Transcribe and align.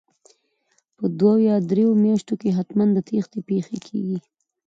په 0.97 1.05
دوو 1.17 1.33
یا 1.47 1.55
درو 1.69 1.87
میاشتو 2.03 2.33
کې 2.41 2.49
حتمن 2.57 2.87
د 2.93 2.99
تېښتې 3.07 3.39
پېښې 3.49 3.77
کیږي 3.87 4.17